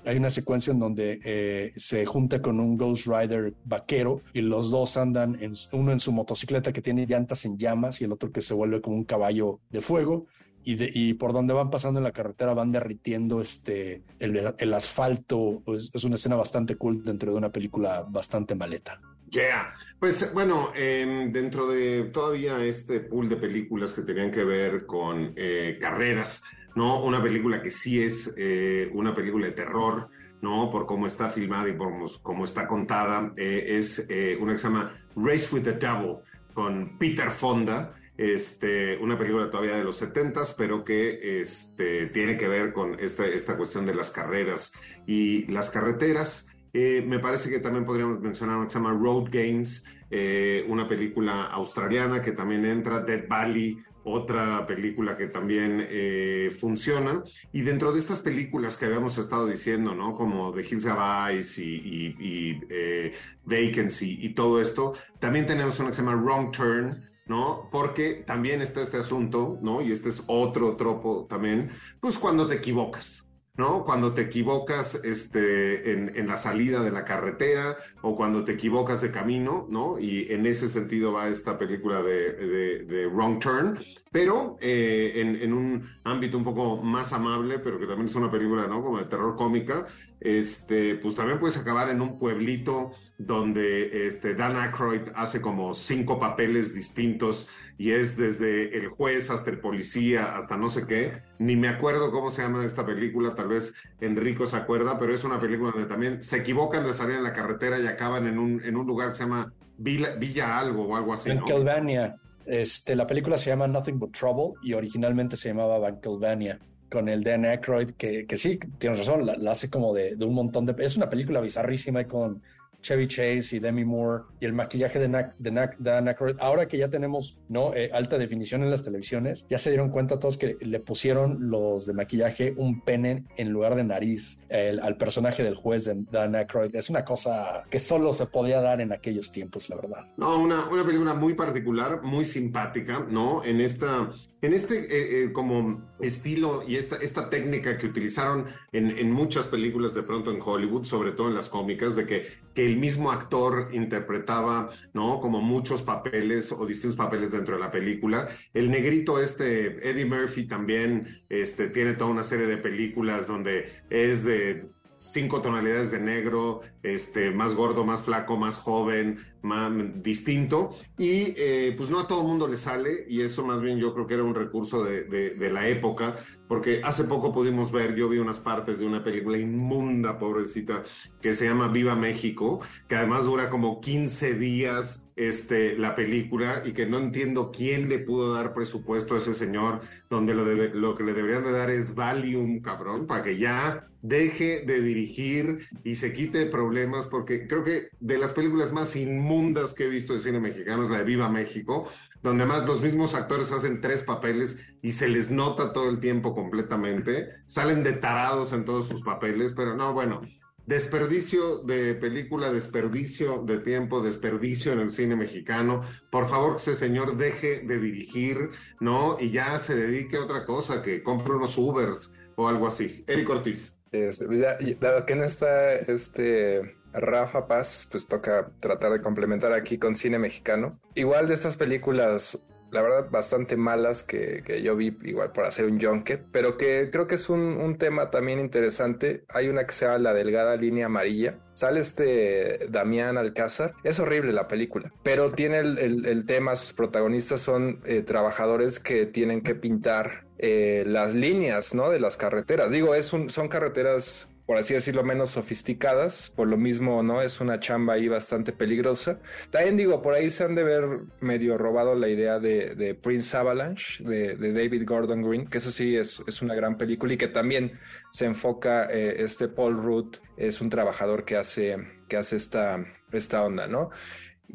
[0.06, 4.70] hay una secuencia en donde eh, se junta con un Ghost Rider vaquero y los
[4.70, 5.40] dos andan,
[5.72, 8.82] uno en su motocicleta que tiene llantas en llamas y el otro que se vuelve
[8.82, 10.28] como un caballo de fuego
[10.67, 14.73] y, de, y, por donde van pasando en la carretera van derritiendo este, el, el
[14.73, 15.63] asfalto.
[15.67, 18.99] Es, es, una escena bastante cool dentro de una película bastante maleta.
[19.30, 19.71] Yeah.
[19.97, 25.32] Pues bueno, eh, dentro de todavía este pool de películas que tenían que ver con
[25.38, 26.43] eh, carreras,
[26.75, 27.01] ¿no?
[27.01, 30.10] Una película que sí es eh, una película de terror,
[30.41, 30.69] ¿no?
[30.69, 34.06] Por cómo está filmada y por cómo está contada, es
[34.39, 36.17] una que se llama Race with the Devil
[36.53, 42.47] con Peter Fonda este, una película todavía de los 70 pero que este, tiene que
[42.47, 44.73] ver con esta, esta cuestión de las carreras
[45.06, 46.47] y las carreteras.
[46.73, 50.88] Eh, me parece que también podríamos mencionar una que se llama Road Games, eh, una
[50.88, 53.77] película australiana que también entra, Dead Valley,
[54.08, 57.23] otra película que también eh, funciona.
[57.51, 60.15] Y dentro de estas películas que habíamos estado diciendo, ¿no?
[60.15, 63.12] Como The Hills Have Eyes y, y, y eh,
[63.43, 67.70] Vacancy y todo esto, también tenemos una que se llama Wrong Turn, ¿no?
[67.72, 69.82] Porque también está este asunto, ¿no?
[69.82, 73.84] Y este es otro tropo también, pues cuando te equivocas, ¿no?
[73.84, 79.02] Cuando te equivocas este, en, en, la salida de la carretera o cuando te equivocas
[79.02, 79.98] de camino, ¿no?
[80.00, 83.80] Y en ese sentido va esta película de, de, de Wrong Turn,
[84.12, 88.30] pero eh, en, en, un ámbito un poco más amable, pero que también es una
[88.30, 88.84] película, ¿no?
[88.84, 89.88] Como de terror cómica,
[90.19, 96.19] este, pues también puedes acabar en un pueblito donde este, Dan Aykroyd hace como cinco
[96.19, 101.21] papeles distintos y es desde el juez hasta el policía, hasta no sé qué.
[101.39, 105.23] Ni me acuerdo cómo se llama esta película, tal vez Enrico se acuerda, pero es
[105.23, 108.63] una película donde también se equivocan de salir en la carretera y acaban en un,
[108.63, 111.30] en un lugar que se llama Villa, Villa algo o algo así.
[111.30, 112.15] Pennsylvania.
[112.19, 112.27] ¿no?
[112.45, 116.58] Este, la película se llama Nothing But Trouble y originalmente se llamaba Pennsylvania
[116.89, 120.34] con el Dan Aykroyd, que, que sí, tienes razón, la, hace como de, de, un
[120.34, 120.76] montón de...
[120.80, 122.41] Es una película bizarrísima con
[122.82, 126.38] Chevy Chase y Demi Moore y el maquillaje de, Dan Aykroyd.
[126.39, 127.73] Ahora que ya tenemos ¿no?
[127.73, 131.86] Eh, alta definición en las televisiones, ya se dieron cuenta todos que le pusieron los
[131.86, 136.76] de maquillaje un pene en lugar de nariz al personaje del juez de Dan Aykroyd.
[136.76, 140.06] Es una cosa que solo se podía dar en aquellos tiempos, la verdad.
[140.17, 143.43] No, una, una película muy particular, muy simpática, ¿no?
[143.43, 144.10] En esta
[144.41, 149.93] en este eh, eh, como estilo y esta, técnica que utilizaron en, en, muchas películas
[149.95, 153.69] de pronto en Hollywood, sobre todo en las cómicas, de que, que el mismo actor
[153.73, 155.19] interpretaba, ¿no?
[155.19, 158.30] Como muchos papeles o distintos papeles dentro de la película.
[158.54, 164.23] El negrito este, Eddie Murphy también, este, tiene toda una serie de películas donde es
[164.23, 170.75] de cinco tonalidades de negro, este, más gordo, más flaco, más joven, más distinto.
[170.97, 174.07] Y eh, pues no a todo mundo le sale, y eso más bien yo creo
[174.07, 176.15] que era un recurso de, de, la época,
[176.47, 180.83] porque hace poco pudimos ver, yo vi unas partes de una película inmunda, pobrecita,
[181.21, 186.73] que se llama Viva México, que además dura como 15 días este, la película y
[186.73, 190.93] que no entiendo quién le pudo dar presupuesto a ese señor, donde lo, debe, lo
[190.95, 195.96] que le deberían de dar es Valium, cabrón, para que ya deje de dirigir y
[195.96, 200.22] se quite problemas, porque creo que de las películas más inmundas que he visto de
[200.22, 201.89] cine mexicano es la de Viva México,
[202.24, 206.34] donde más los mismos actores hacen tres papeles y se les nota todo el tiempo
[206.34, 210.22] completamente, salen de tarados en todos sus papeles, pero no, bueno,
[210.65, 215.82] desperdicio de película, desperdicio de tiempo, desperdicio en el cine mexicano.
[216.12, 219.17] Por favor, que ese señor deje de dirigir, ¿no?
[219.20, 223.04] Y ya se dedique a otra cosa, que compre unos Ubers o algo así.
[223.08, 223.77] Eric Ortiz.
[223.91, 224.41] Este, pues
[224.80, 230.19] dado que no está este Rafa Paz, pues toca tratar de complementar aquí con cine
[230.19, 230.80] mexicano.
[230.95, 235.65] Igual de estas películas la verdad, bastante malas que, que, yo vi igual por hacer
[235.65, 239.23] un junket, pero que creo que es un, un, tema también interesante.
[239.30, 241.39] Hay una que se llama La Delgada Línea Amarilla.
[241.54, 243.73] Sale este Damián Alcázar.
[243.84, 248.80] Es horrible la película, pero tiene el, el, el tema, sus protagonistas son eh, trabajadores
[248.80, 251.89] que tienen que pintar eh, las líneas, ¿no?
[251.89, 252.71] De las carreteras.
[252.71, 256.32] Digo, es son carreteras por así decirlo, menos sofisticadas.
[256.34, 257.21] Por lo mismo, ¿no?
[257.21, 259.19] Es una chamba ahí bastante peligrosa.
[259.52, 264.02] También digo, por ahí se han de ver medio robado la idea de, Prince Avalanche,
[264.06, 267.78] de, David Gordon Green, que eso sí es, es, una gran película y que también
[268.13, 273.43] se enfoca, eh, este Paul Root es un trabajador que hace, que hace esta, esta
[273.43, 273.89] onda, ¿no?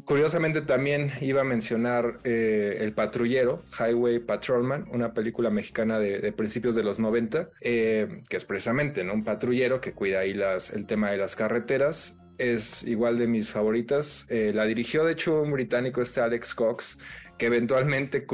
[0.05, 6.75] Curiosamente también iba a mencionar eh, El Patrullero, Highway Patrolman, una película mexicana de, principios
[6.75, 9.13] de los 90, eh, que es precisamente ¿no?
[9.13, 12.17] un patrullero que cuida ahí las, el tema de las carreteras.
[12.37, 14.25] Es igual de mis favoritas.
[14.29, 16.97] Eh, la dirigió, de hecho, un británico, este Alex Cox,
[17.37, 18.25] que eventualmente,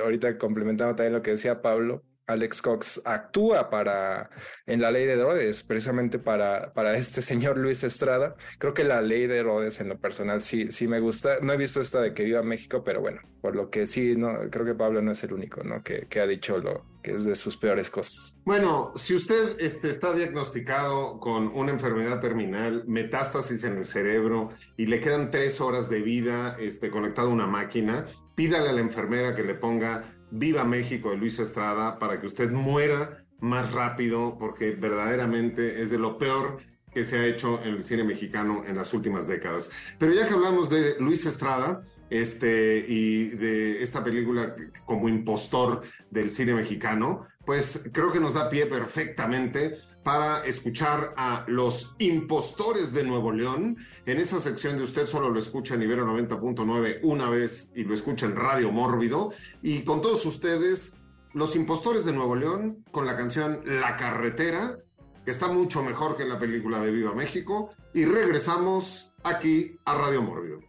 [0.00, 4.30] ahorita complementando también lo que decía Pablo, Alex Cox actúa para
[4.66, 8.36] en la ley de Herodes, precisamente para, para este señor Luis Estrada.
[8.58, 11.38] Creo que la ley de Herodes en lo personal sí, sí me gusta.
[11.40, 14.38] No he visto esta de que viva México, pero bueno, por lo que sí, no,
[14.50, 15.82] creo que Pablo no es el único, ¿no?
[15.82, 18.36] Que, que ha dicho lo que es de sus peores cosas.
[18.44, 24.86] Bueno, si usted este, está diagnosticado con una enfermedad terminal, metástasis en el cerebro y
[24.86, 29.34] le quedan tres horas de vida este, conectado a una máquina, pídale a la enfermera
[29.34, 34.72] que le ponga Viva México de Luis Estrada para que usted muera más rápido, porque
[34.72, 36.58] verdaderamente es de lo peor
[36.92, 39.70] que se ha hecho en el cine mexicano en las últimas décadas.
[39.98, 44.54] Pero ya que hablamos de Luis Estrada, este, y de esta película
[44.86, 51.46] como impostor del cine mexicano, pues creo que nos da pie perfectamente para escuchar a
[51.48, 53.78] los impostores de Nuevo León.
[54.04, 57.94] En esa sección de usted solo lo escucha en Ibero 90.9 una vez y lo
[57.94, 59.32] escucha en Radio Mórbido.
[59.62, 60.92] Y con todos ustedes,
[61.32, 64.80] los impostores de Nuevo León con la canción La Carretera,
[65.24, 67.70] que está mucho mejor que en la película de Viva México.
[67.94, 70.67] Y regresamos aquí a Radio Mórbido.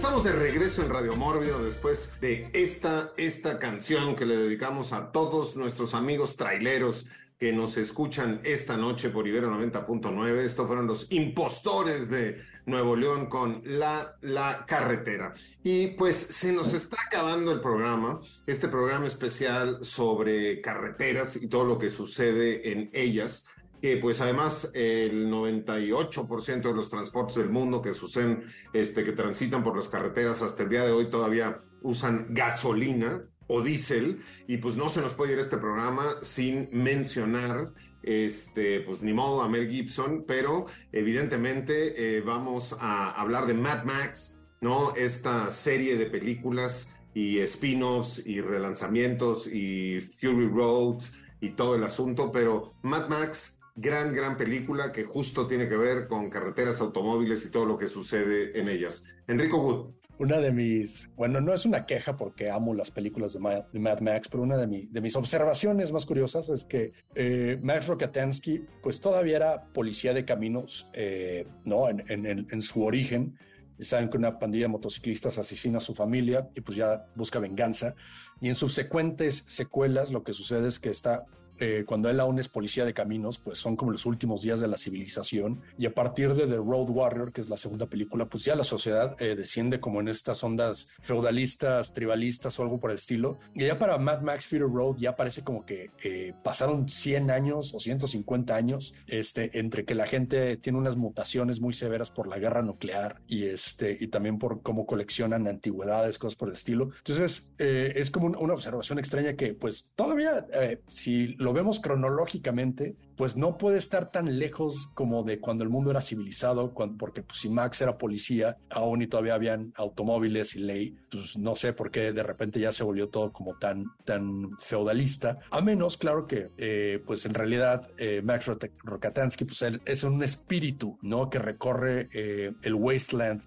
[0.00, 5.12] Estamos de regreso en Radio Mórbido después de esta, esta canción que le dedicamos a
[5.12, 7.04] todos nuestros amigos traileros
[7.38, 10.38] que nos escuchan esta noche por Ibero 90.9.
[10.38, 15.34] Estos fueron los impostores de Nuevo León con la, la carretera.
[15.62, 21.64] Y pues se nos está acabando el programa, este programa especial sobre carreteras y todo
[21.64, 23.46] lo que sucede en ellas
[23.80, 29.64] que pues además el 98% de los transportes del mundo que suceden, este, que transitan
[29.64, 34.76] por las carreteras hasta el día de hoy todavía usan gasolina o diésel y pues
[34.76, 39.70] no se nos puede ir este programa sin mencionar este, pues ni modo a Mel
[39.70, 44.94] Gibson, pero evidentemente eh, vamos a hablar de Mad Max, ¿no?
[44.94, 52.30] Esta serie de películas y spin-offs y relanzamientos y Fury Roads y todo el asunto,
[52.32, 57.50] pero Mad Max gran, gran película que justo tiene que ver con carreteras, automóviles y
[57.50, 59.04] todo lo que sucede en ellas.
[59.26, 59.94] Enrico Wood.
[60.18, 64.28] Una de mis, bueno, no es una queja porque amo las películas de Mad, Max,
[64.30, 69.36] pero una de, de, mis observaciones más curiosas es que eh, Max Rokatansky, pues todavía
[69.36, 71.88] era policía de caminos, eh, ¿no?
[71.88, 73.34] En, en, en, su origen,
[73.80, 77.94] saben que una pandilla de motociclistas asesina a su familia y pues ya busca venganza.
[78.42, 81.24] Y en subsecuentes secuelas lo que sucede es que está
[81.60, 84.68] eh, cuando él aún es policía de caminos, pues son como los últimos días de
[84.68, 85.60] la civilización.
[85.76, 88.64] Y a partir de The Road Warrior, que es la segunda película, pues ya la
[88.64, 93.38] sociedad eh, desciende como en estas ondas feudalistas, tribalistas o algo por el estilo.
[93.54, 97.74] Y ya para Mad Max Fury Road ya parece como que eh, pasaron 100 años
[97.74, 102.38] o 150 años este, entre que la gente tiene unas mutaciones muy severas por la
[102.38, 106.90] guerra nuclear y, este, y también por cómo coleccionan antigüedades, cosas por el estilo.
[106.96, 110.46] Entonces, es como una observación extraña que pues todavía
[110.86, 115.90] si lo vemos cronológicamente, pues no puede estar tan lejos como de cuando el mundo
[115.90, 120.96] era civilizado, porque pues, si Max era policía, aún y todavía habían automóviles y ley,
[121.10, 125.38] pues no sé por qué de repente ya se volvió todo como tan, tan feudalista,
[125.50, 128.46] a menos, claro que, eh, pues en realidad eh, Max
[128.84, 131.28] Rokatansky, pues es un espíritu, ¿no?
[131.28, 133.42] Que recorre eh, el wasteland,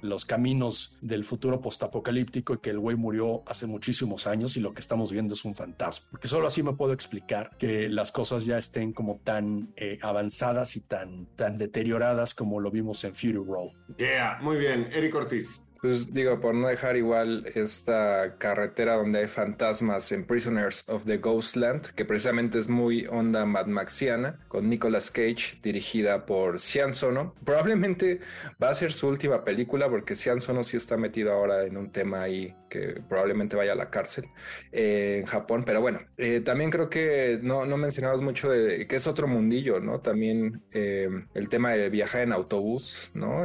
[0.00, 4.72] los caminos del futuro postapocalíptico y que el güey murió hace muchísimos años y lo
[4.72, 8.46] que estamos viendo es un fantasma, porque solo así me puedo explicar que las cosas
[8.46, 13.34] ya estén como tan eh, avanzadas y tan, tan deterioradas como lo vimos en Fury
[13.34, 13.72] Road.
[13.96, 14.88] Yeah, muy bien.
[14.92, 15.67] Eric Ortiz.
[15.80, 21.18] Pues digo, por no dejar igual esta carretera donde hay fantasmas en Prisoners of the
[21.18, 27.34] Ghostland, que precisamente es muy onda Mad Maxiana, con Nicolas Cage, dirigida por Sian Sono.
[27.44, 28.20] Probablemente
[28.60, 31.92] va a ser su última película, porque Sian Sono sí está metido ahora en un
[31.92, 34.26] tema ahí que probablemente vaya a la cárcel
[34.72, 35.62] eh, en Japón.
[35.64, 39.80] Pero bueno, eh, también creo que no, no mencionamos mucho de que es otro mundillo,
[39.80, 40.00] ¿no?
[40.00, 43.44] También eh, el tema de viajar en autobús, ¿no?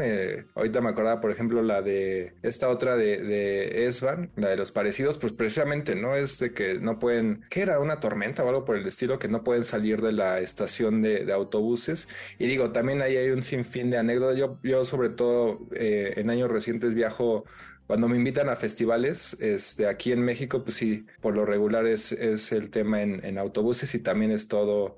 [0.56, 4.72] ahorita me acordaba, por ejemplo, la de esta otra de, de Esban, la de los
[4.72, 6.16] parecidos, pues precisamente, ¿no?
[6.16, 7.80] Es de que no pueden, ¿qué era?
[7.80, 11.32] Una tormenta o algo por el estilo, que no pueden salir de la estación de,
[11.34, 12.08] autobuses.
[12.38, 14.38] Y digo, también ahí hay un sinfín de anécdotas.
[14.38, 17.46] Yo, yo sobre todo eh, en años recientes viajo
[17.88, 22.14] cuando me invitan a festivales, este, aquí en México, pues sí, por lo regular es,
[22.14, 24.96] es el tema en, en autobuses y también es todo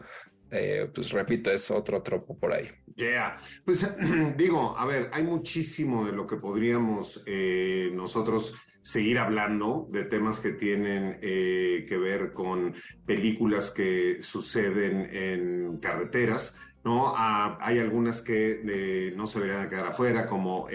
[0.51, 2.69] eh, pues repito, es otro tropo por ahí.
[2.95, 3.35] Yeah,
[3.65, 3.85] pues
[4.37, 10.39] digo, a ver, hay muchísimo de lo que podríamos eh, nosotros seguir hablando de temas
[10.39, 12.73] que tienen eh, que ver con
[13.05, 16.55] películas que suceden en carreteras.
[16.85, 17.13] ¿no?
[17.17, 20.67] Ah, hay algunas que no se deberían quedar afuera, como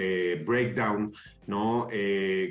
[0.44, 1.12] Breakdown,
[1.46, 1.88] ¿no?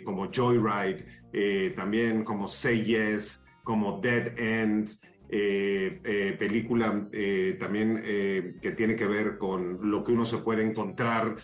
[0.05, 4.89] como Joyride, también como Say Yes, como Dead End,
[5.31, 8.01] eh, eh, película eh, también
[8.61, 11.35] que tiene que ver con lo que uno se puede encontrar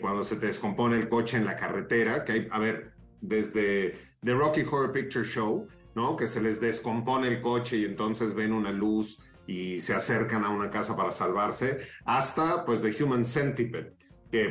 [0.00, 4.34] cuando se te descompone el coche en la carretera, que hay, a ver, desde The
[4.34, 6.16] Rocky Horror Picture Show, ¿no?
[6.16, 10.50] Que se les descompone el coche y entonces ven una luz y se acercan a
[10.50, 13.94] una casa para salvarse, hasta pues The Human Centipede,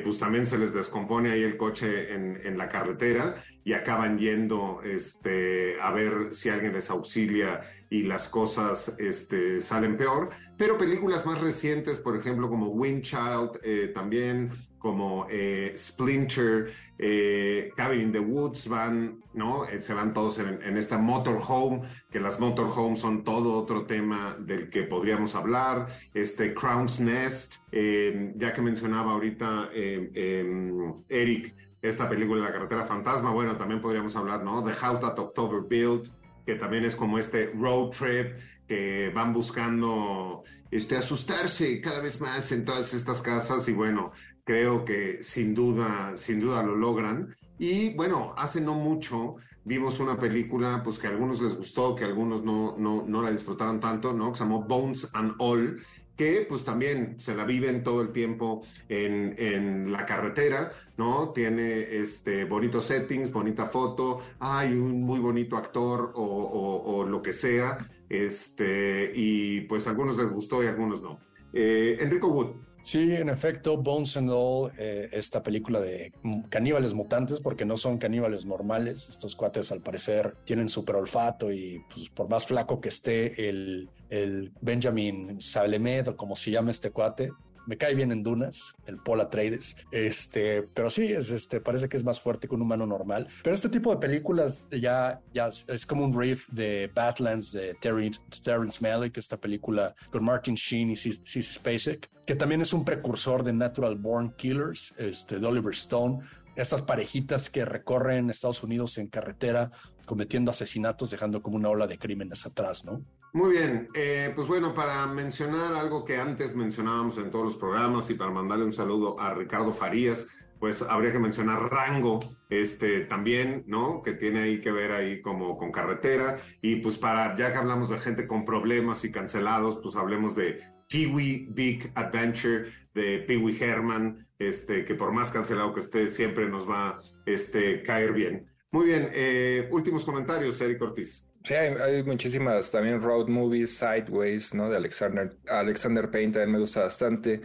[0.03, 4.81] pues también se les descompone ahí el coche en, en, la carretera y acaban yendo
[4.83, 10.29] este, a ver si alguien les auxilia y las cosas este, salen peor.
[10.57, 14.51] Pero películas más recientes, por ejemplo, como Windchild, eh, también
[14.85, 19.65] como eh, Splinter, eh, Cabin in the Woods, van, ¿no?
[19.79, 24.69] se van todos en, en, esta motorhome, que las motorhomes son todo otro tema del
[24.69, 25.87] que podríamos hablar.
[26.13, 33.57] Este Crown's Nest, ya que mencionaba ahorita em, Eric esta película La carretera fantasma, bueno,
[33.57, 34.63] también podríamos hablar, ¿no?
[34.63, 36.09] The House That October Built,
[36.45, 42.51] que también es como este road trip que van buscando este, asustarse cada vez más
[42.51, 44.11] en todas estas casas y bueno,
[44.45, 47.35] creo que sin duda, sin duda lo logran.
[47.59, 49.35] Y bueno, hace no mucho
[49.65, 53.21] vimos una película pues que a algunos les gustó, que a algunos no, no, no
[53.21, 54.31] la disfrutaron tanto, ¿no?
[54.31, 55.81] Que se llamó Bones and All,
[56.15, 61.29] que pues también se la viven todo el tiempo en, en, la carretera, ¿no?
[61.29, 67.33] Tiene este, bonitos settings, bonita foto, hay un muy bonito actor o, o, lo que
[67.33, 71.19] sea, este, y pues a algunos les gustó y a algunos no.
[71.51, 72.65] Eh, Enrico Wood.
[72.85, 76.13] Sí, en efecto, Bones and All, eh, esta película de
[76.49, 79.09] caníbales mutantes, porque no son caníbales normales.
[79.09, 83.89] Estos cuates, al parecer, tienen super olfato y, pues, por más flaco que esté el,
[84.11, 87.31] el Benjamin Salemed, o como se llama este cuate,
[87.67, 91.97] me cae bien en Dunas, el Paul Atreides, este, pero sí, es, este, parece que
[91.97, 93.27] es más fuerte que un humano normal.
[93.43, 98.19] Pero este tipo de películas ya, ya es como un riff de Badlands de Terrence,
[98.43, 103.43] Terrence Malick, esta película con Martin Sheen y Cissy Spacek, que también es un precursor
[103.43, 106.23] de Natural Born Killers, este, de Oliver Stone,
[106.55, 109.71] estas parejitas que recorren Estados Unidos en carretera
[110.05, 113.01] cometiendo asesinatos, dejando como una ola de crímenes atrás, ¿no?
[113.33, 118.09] Muy bien, eh, pues bueno, para mencionar algo que antes mencionábamos en todos los programas
[118.09, 120.27] y para mandarle un saludo a Ricardo Farías,
[120.59, 124.01] pues habría que mencionar Rango, este también, ¿no?
[124.01, 126.39] Que tiene ahí que ver ahí como con carretera.
[126.61, 130.61] Y pues para, ya que hablamos de gente con problemas y cancelados, pues hablemos de
[130.87, 136.47] Kiwi Big Adventure, de Pee Wee Herman, este, que por más cancelado que esté, siempre
[136.47, 138.47] nos va este, caer bien.
[138.71, 141.29] Muy bien, eh, últimos comentarios, Eric Ortiz.
[141.45, 144.67] Sí, hay, muchísimas también road movies, Sideways, ¿no?
[144.67, 147.41] De Alexander, Alexander Payne también me gusta bastante.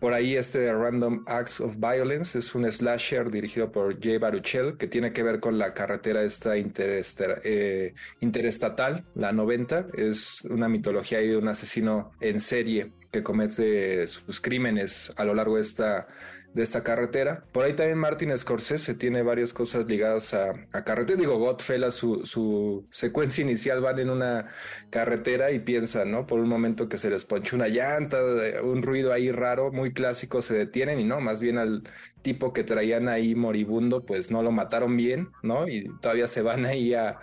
[0.00, 4.88] Por ahí este Random Acts of Violence es un slasher dirigido por Jay Baruchel que
[4.88, 9.86] tiene que ver con la carretera esta eh, interestatal, la 90.
[9.94, 15.54] Es una mitología de un asesino en serie que comete sus crímenes a lo largo
[15.54, 16.08] de esta
[16.54, 17.44] de esta carretera.
[17.52, 21.20] Por ahí también Martin Scorsese tiene varias cosas ligadas a, carretera.
[21.20, 24.46] Digo, Godfellas, su, su secuencia inicial van en una
[24.90, 26.26] carretera y piensan, ¿no?
[26.26, 28.18] Por un momento que se les ponche una llanta,
[28.62, 31.82] un ruido ahí raro, muy clásico, se detienen y no, más bien al
[32.22, 35.68] tipo que traían ahí moribundo, pues no lo mataron bien, ¿no?
[35.68, 37.18] Y todavía se van ahí a,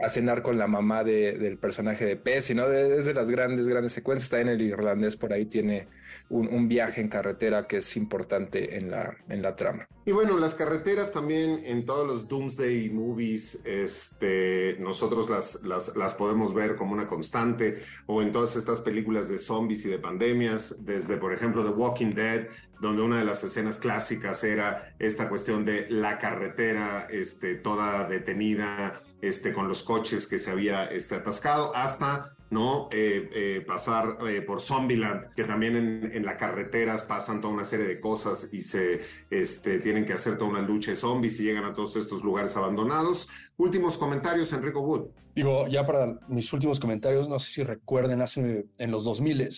[0.00, 2.70] a cenar con la mamá del personaje de Pez, ¿no?
[2.70, 4.28] Es de las grandes, grandes secuencias.
[4.30, 5.86] También el irlandés por ahí tiene
[6.28, 9.86] un, viaje en carretera que es importante en la, en la trama.
[10.04, 16.54] Y bueno, las carreteras también en todos los Doomsday movies, este, nosotros las, las, podemos
[16.54, 21.16] ver como una constante, o en todas estas películas de zombies y de pandemias, desde
[21.18, 22.48] por ejemplo The Walking Dead,
[22.80, 29.02] donde una de las escenas clásicas era esta cuestión de la carretera este, toda detenida,
[29.20, 32.88] este, con los coches que se había este, atascado, hasta ¿no?
[32.92, 37.86] Eh, eh, pasar eh, por Zombieland, que también en, las carreteras pasan toda una serie
[37.86, 39.00] de cosas y se
[39.30, 42.56] este, tienen que hacer toda una lucha de zombies y llegan a todos estos lugares
[42.56, 43.28] abandonados.
[43.56, 45.08] Últimos comentarios, Enrico Wood.
[45.34, 49.48] Digo, ya para mis últimos comentarios, no sé si recuerden, hace en los 2000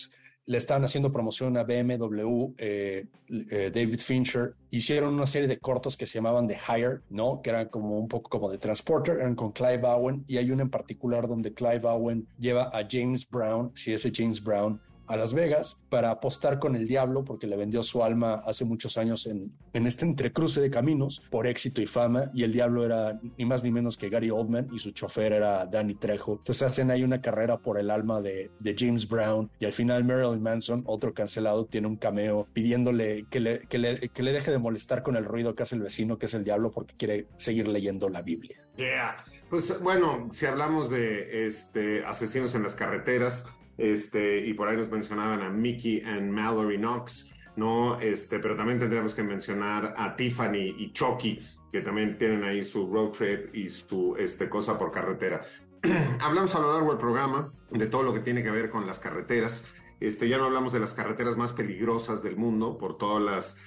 [0.47, 5.97] le estaban haciendo promoción a BMW, eh, eh, David Fincher, hicieron una serie de cortos
[5.97, 7.41] que se llamaban The Hire, ¿no?
[7.41, 10.61] Que eran como un poco como de Transporter, eran con Clive Owen, y hay uno
[10.61, 15.33] en particular donde Clive Owen lleva a James Brown, si ese James Brown, a Las
[15.33, 19.51] Vegas para apostar con el diablo porque le vendió su alma hace muchos años en,
[19.73, 23.63] en este entrecruce de caminos por éxito y fama y el diablo era ni más
[23.63, 26.37] ni menos que Gary Oldman y su chofer era Danny Trejo.
[26.37, 30.03] Entonces hacen ahí una carrera por el alma de, de James Brown y al final
[30.03, 34.51] Marilyn Manson, otro cancelado, tiene un cameo pidiéndole que le, que le, que le deje
[34.51, 37.27] de molestar con el ruido que hace el vecino, que es el diablo, porque quiere
[37.35, 38.57] seguir leyendo la Biblia.
[38.77, 39.15] Yeah.
[39.49, 43.45] Pues bueno, si hablamos de este, asesinos en las carreteras,
[43.77, 47.99] este, y por ahí nos mencionaban a Mickey and Mallory Knox, ¿no?
[47.99, 52.91] Este, pero también tendríamos que mencionar a Tiffany y Chucky, que también tienen ahí su
[52.91, 55.41] road trip y su este, cosa por carretera.
[56.21, 58.99] Hablamos a lo largo del programa de todo lo que tiene que ver con las
[58.99, 59.65] carreteras.
[59.99, 63.57] Este, ya no hablamos de las carreteras más peligrosas del mundo por todas las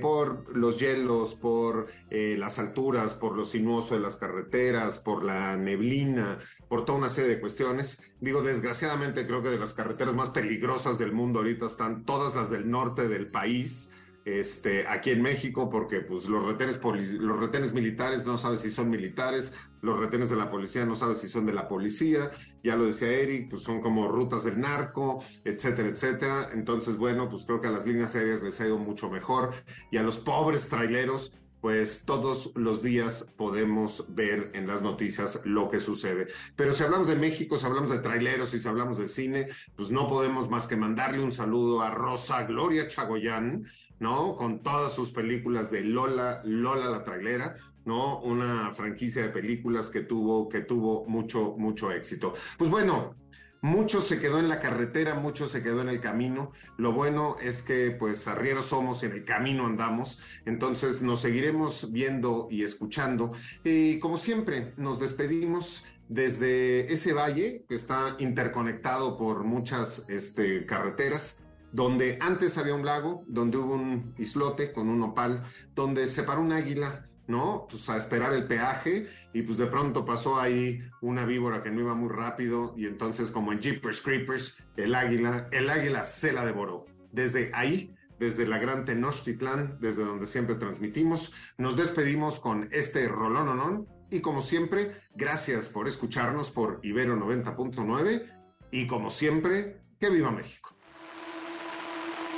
[0.00, 5.56] por los hielos, por eh, las alturas, por lo sinuoso de las carreteras, por la
[5.56, 7.98] neblina, por toda una serie de cuestiones.
[8.20, 12.50] Digo, desgraciadamente creo que de las carreteras más peligrosas del mundo ahorita están todas las
[12.50, 13.90] del norte del país
[14.24, 16.80] este, aquí en México, porque pues, los, retenes
[17.18, 19.52] los retenes militares no sabes si son militares,
[19.82, 22.30] los retenes de la policía no sabes si son de la policía,
[22.62, 26.50] ya lo decía Eric, pues son como rutas del narco, etcétera, etcétera.
[26.52, 29.54] Entonces, bueno, pues creo que a las líneas aéreas les ha ido mucho mejor
[29.90, 35.68] y a los pobres traileros pues todos los días podemos ver en las noticias lo
[35.68, 36.28] que sucede.
[36.56, 39.46] Pero si hablamos de México, si hablamos de traileros y si hablamos de cine,
[39.76, 43.66] pues no podemos más que mandarle un saludo a Rosa Gloria Chagoyán,
[44.00, 44.34] ¿no?
[44.34, 48.20] Con todas sus películas de Lola, Lola la trailera, ¿no?
[48.20, 52.32] Una franquicia de películas que tuvo, que tuvo mucho, mucho éxito.
[52.58, 53.14] Pues bueno,
[53.62, 56.52] mucho se quedó en la carretera, mucho se quedó en el camino.
[56.78, 62.48] Lo bueno es que pues arrieros somos, en el camino andamos, entonces nos seguiremos viendo
[62.50, 63.32] y escuchando.
[63.62, 71.42] Y como siempre, nos despedimos desde ese valle que está interconectado por muchas este, carreteras
[71.72, 75.44] donde antes había un lago, donde hubo un islote con un opal,
[75.74, 77.66] donde se paró un águila, ¿no?
[77.68, 81.80] Pues a esperar el peaje y pues de pronto pasó ahí una víbora que no
[81.80, 86.44] iba muy rápido y entonces como en Jeepers Creepers, el águila, el águila se la
[86.44, 86.86] devoró.
[87.12, 91.32] Desde ahí desde la Gran Tenochtitlán, desde donde siempre transmitimos.
[91.56, 98.26] Nos despedimos con este rolón y como siempre, gracias por escucharnos por Ibero 90.9
[98.70, 100.76] y como siempre, que viva México.